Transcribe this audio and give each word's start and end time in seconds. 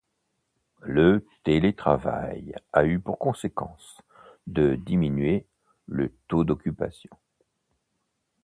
Le 0.87 1.27
télétravail 1.43 2.55
a 2.73 2.85
eu 2.85 2.99
pour 2.99 3.19
conséquence 3.19 4.01
de 4.47 4.73
diminuer 4.73 5.45
le 5.85 6.11
taux 6.27 6.43
d’occupation 6.43 7.15